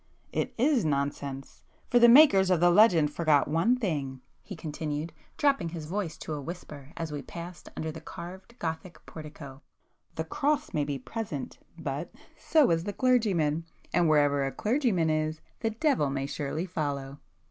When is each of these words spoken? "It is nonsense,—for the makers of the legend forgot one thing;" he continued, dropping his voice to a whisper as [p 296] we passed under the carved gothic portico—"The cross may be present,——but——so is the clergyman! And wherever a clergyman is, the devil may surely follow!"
"It 0.33 0.55
is 0.57 0.83
nonsense,—for 0.83 1.99
the 1.99 2.09
makers 2.09 2.49
of 2.49 2.59
the 2.59 2.71
legend 2.71 3.13
forgot 3.13 3.47
one 3.47 3.75
thing;" 3.75 4.21
he 4.41 4.55
continued, 4.55 5.13
dropping 5.37 5.69
his 5.69 5.85
voice 5.85 6.17
to 6.17 6.33
a 6.33 6.41
whisper 6.41 6.91
as 6.97 7.11
[p 7.11 7.21
296] 7.21 7.27
we 7.27 7.31
passed 7.31 7.69
under 7.77 7.91
the 7.91 8.01
carved 8.01 8.57
gothic 8.57 9.05
portico—"The 9.05 10.23
cross 10.23 10.73
may 10.73 10.85
be 10.85 10.97
present,——but——so 10.97 12.71
is 12.71 12.85
the 12.85 12.93
clergyman! 12.93 13.65
And 13.93 14.09
wherever 14.09 14.43
a 14.43 14.51
clergyman 14.51 15.11
is, 15.11 15.39
the 15.59 15.69
devil 15.69 16.09
may 16.09 16.25
surely 16.25 16.65
follow!" 16.65 17.19